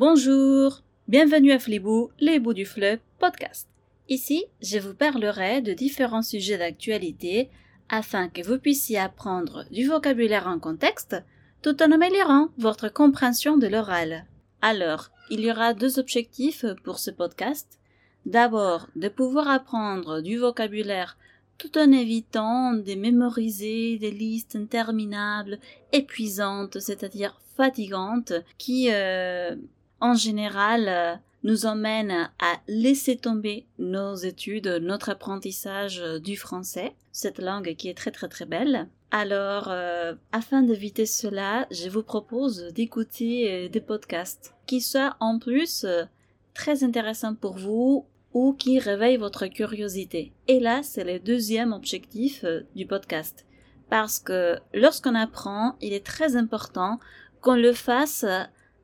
Bonjour, 0.00 0.80
bienvenue 1.08 1.52
à 1.52 1.58
Flibou, 1.58 2.08
les 2.20 2.38
bouts 2.38 2.54
du 2.54 2.64
fleuve 2.64 3.00
podcast. 3.18 3.68
Ici, 4.08 4.46
je 4.62 4.78
vous 4.78 4.94
parlerai 4.94 5.60
de 5.60 5.74
différents 5.74 6.22
sujets 6.22 6.56
d'actualité 6.56 7.50
afin 7.90 8.30
que 8.30 8.40
vous 8.40 8.56
puissiez 8.56 8.96
apprendre 8.96 9.66
du 9.70 9.86
vocabulaire 9.86 10.46
en 10.46 10.58
contexte 10.58 11.16
tout 11.60 11.82
en 11.82 11.92
améliorant 11.92 12.48
votre 12.56 12.88
compréhension 12.90 13.58
de 13.58 13.66
l'oral. 13.66 14.24
Alors, 14.62 15.10
il 15.28 15.40
y 15.40 15.50
aura 15.50 15.74
deux 15.74 15.98
objectifs 15.98 16.64
pour 16.82 16.98
ce 16.98 17.10
podcast. 17.10 17.78
D'abord, 18.24 18.88
de 18.96 19.08
pouvoir 19.08 19.50
apprendre 19.50 20.22
du 20.22 20.38
vocabulaire 20.38 21.18
tout 21.58 21.76
en 21.76 21.92
évitant 21.92 22.72
de 22.72 22.94
mémoriser 22.94 23.98
des 23.98 24.12
listes 24.12 24.56
interminables, 24.56 25.58
épuisantes, 25.92 26.80
c'est-à-dire 26.80 27.38
fatigantes, 27.54 28.32
qui, 28.56 28.88
euh, 28.90 29.56
en 30.00 30.14
général, 30.14 30.88
euh, 30.88 31.14
nous 31.42 31.66
emmènent 31.66 32.30
à 32.38 32.60
laisser 32.68 33.16
tomber 33.16 33.66
nos 33.78 34.14
études, 34.14 34.78
notre 34.82 35.10
apprentissage 35.10 36.02
du 36.22 36.36
français, 36.36 36.94
cette 37.12 37.38
langue 37.38 37.74
qui 37.76 37.88
est 37.88 37.96
très 37.96 38.10
très 38.10 38.28
très 38.28 38.44
belle. 38.44 38.88
Alors, 39.10 39.68
euh, 39.68 40.14
afin 40.32 40.62
d'éviter 40.62 41.06
cela, 41.06 41.66
je 41.70 41.88
vous 41.88 42.02
propose 42.02 42.72
d'écouter 42.74 43.68
des 43.68 43.80
podcasts 43.80 44.54
qui 44.66 44.80
soient 44.80 45.16
en 45.18 45.38
plus 45.38 45.86
très 46.54 46.84
intéressants 46.84 47.34
pour 47.34 47.56
vous 47.56 48.06
ou 48.32 48.52
qui 48.52 48.78
réveille 48.78 49.16
votre 49.16 49.46
curiosité. 49.46 50.32
Et 50.46 50.60
là, 50.60 50.82
c'est 50.82 51.04
le 51.04 51.18
deuxième 51.18 51.72
objectif 51.72 52.44
euh, 52.44 52.60
du 52.76 52.86
podcast. 52.86 53.46
Parce 53.88 54.20
que 54.20 54.58
lorsqu'on 54.72 55.14
apprend, 55.14 55.76
il 55.80 55.92
est 55.92 56.06
très 56.06 56.36
important 56.36 57.00
qu'on 57.40 57.56
le 57.56 57.72
fasse 57.72 58.24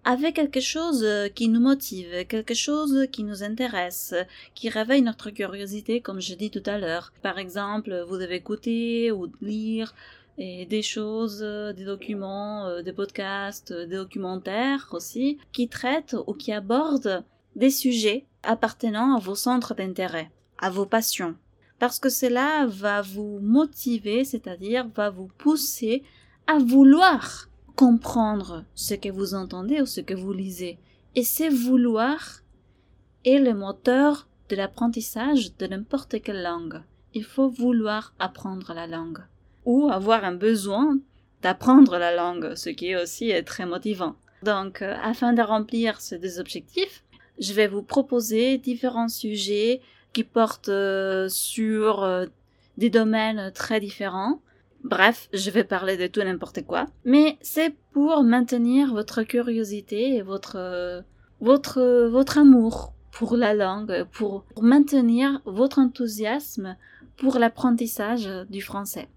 avec 0.07 0.37
quelque 0.37 0.61
chose 0.61 1.03
euh, 1.03 1.29
qui 1.29 1.49
nous 1.49 1.61
motive, 1.61 2.25
quelque 2.29 2.55
chose 2.55 3.09
qui 3.11 3.25
nous 3.25 3.43
intéresse, 3.43 4.15
qui 4.55 4.69
réveille 4.69 5.03
notre 5.03 5.31
curiosité, 5.31 6.01
comme 6.01 6.21
je 6.21 6.35
dis 6.35 6.51
tout 6.53 6.63
à 6.65 6.79
l'heure. 6.79 7.13
Par 7.23 7.39
exemple, 7.39 8.05
vous 8.09 8.17
devez 8.17 8.37
écouter 8.37 9.11
ou 9.11 9.27
lire 9.43 9.95
des 10.39 10.83
choses, 10.83 11.41
des 11.41 11.85
documents, 11.85 12.67
euh, 12.67 12.83
des 12.83 12.93
podcasts, 12.93 13.73
des 13.73 13.97
documentaires 13.97 14.89
aussi, 14.93 15.39
qui 15.53 15.69
traitent 15.69 16.17
ou 16.27 16.35
qui 16.35 16.53
abordent 16.53 17.25
des 17.57 17.71
sujets 17.71 18.27
appartenant 18.45 19.17
à 19.17 19.19
vos 19.19 19.35
centres 19.35 19.75
d'intérêt, 19.75 20.31
à 20.59 20.71
vos 20.71 20.87
passions, 20.87 21.35
parce 21.81 21.99
que 21.99 22.11
cela 22.11 22.67
va 22.69 23.03
vous 23.03 23.41
motiver, 23.41 24.25
c'est-à-dire 24.25 24.87
va 24.95 25.11
vous 25.11 25.31
pousser 25.39 26.05
à 26.47 26.59
vouloir 26.59 27.49
comprendre 27.77 28.65
ce 28.75 28.95
que 28.95 29.11
vous 29.11 29.35
entendez 29.35 29.81
ou 29.81 29.87
ce 29.87 30.01
que 30.01 30.15
vous 30.15 30.33
lisez. 30.33 30.79
Et 31.15 31.23
ce 31.23 31.51
vouloir 31.51 32.41
est 33.25 33.39
le 33.39 33.55
moteur 33.55 34.27
de 34.49 34.57
l'apprentissage 34.57 35.57
de 35.57 35.67
n'importe 35.67 36.21
quelle 36.23 36.43
langue. 36.43 36.83
Il 37.15 37.25
faut 37.25 37.49
vouloir 37.49 38.15
apprendre 38.19 38.73
la 38.75 38.87
langue 38.87 39.21
ou 39.65 39.89
avoir 39.89 40.25
un 40.25 40.35
besoin 40.35 40.99
d'apprendre 41.43 41.99
la 41.99 42.15
langue, 42.15 42.55
ce 42.55 42.71
qui 42.71 42.89
est 42.89 43.03
aussi 43.03 43.33
très 43.45 43.67
motivant. 43.67 44.17
Donc, 44.43 44.83
euh, 44.83 44.95
afin 45.03 45.33
de 45.33 45.43
remplir 45.43 46.01
ces 46.01 46.19
deux 46.19 46.39
objectifs, 46.39 47.03
je 47.39 47.53
vais 47.53 47.67
vous 47.67 47.83
proposer 47.83 48.59
différents 48.59 49.09
sujets 49.09 49.81
qui 50.13 50.25
portent 50.25 50.69
euh, 50.69 51.29
sur 51.29 52.03
euh, 52.03 52.27
des 52.79 52.91
domaines 52.91 53.51
très 53.53 53.81
différents. 53.81 54.41
Bref, 54.89 55.29
je 55.33 55.51
vais 55.51 55.65
parler 55.65 55.97
de 55.97 56.07
tout 56.07 56.21
n'importe 56.21 56.65
quoi. 56.65 56.87
Mais 57.05 57.39
c'est 57.41 57.75
pour 57.93 58.23
maintenir 58.23 58.95
votre 58.95 59.25
curiosité 59.25 60.15
et 60.15 60.23
votre, 60.23 61.03
votre, 61.41 62.07
votre 62.09 62.39
amour 62.39 62.93
pour 63.11 63.37
la 63.37 63.53
langue, 63.53 64.05
pour 64.13 64.45
maintenir 64.61 65.41
votre 65.45 65.81
enthousiasme 65.81 66.77
pour 67.17 67.39
l'apprentissage 67.39 68.31
du 68.49 68.63
français. 68.63 69.09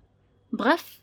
Bref, 0.52 1.02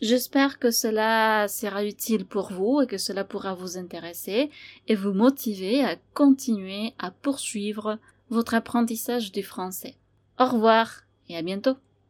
J'espère 0.00 0.60
que 0.60 0.70
cela 0.70 1.48
sera 1.48 1.84
utile 1.84 2.24
pour 2.24 2.52
vous 2.52 2.82
et 2.82 2.86
que 2.86 2.98
cela 2.98 3.24
pourra 3.24 3.54
vous 3.54 3.78
intéresser 3.78 4.48
et 4.86 4.94
vous 4.94 5.12
motiver 5.12 5.82
à 5.82 5.96
continuer 6.14 6.94
à 7.00 7.10
poursuivre 7.10 7.98
votre 8.30 8.54
apprentissage 8.54 9.32
du 9.32 9.42
français. 9.42 9.96
Au 10.38 10.46
revoir 10.46 11.02
et 11.28 11.36
à 11.36 11.42
bientôt. 11.42 11.76